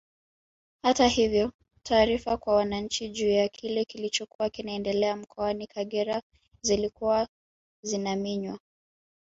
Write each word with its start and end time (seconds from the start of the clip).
Hata 0.83 1.07
hivyo 1.07 1.51
taarifa 1.83 2.37
kwa 2.37 2.55
wananchi 2.55 3.09
juu 3.09 3.29
ya 3.29 3.47
kile 3.49 3.85
kilichokuwa 3.85 4.49
kinaendelea 4.49 5.15
mkoani 5.15 5.67
Kagera 5.67 6.21
zilikuwa 6.61 7.27
zinaminywa 7.81 8.59